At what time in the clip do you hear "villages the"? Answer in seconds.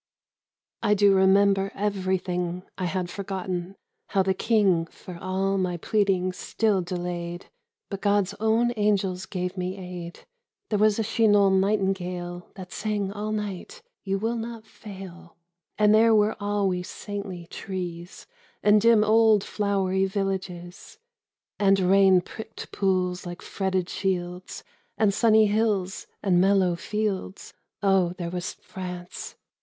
20.07-21.65